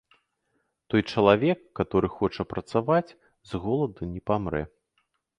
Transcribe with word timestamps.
Той 0.93 1.01
чалавек, 1.15 1.59
каторы 1.79 2.07
хоча 2.13 2.45
працаваць, 2.53 3.15
з 3.49 3.61
голаду 3.65 4.09
не 4.15 4.21
памрэ. 4.31 4.63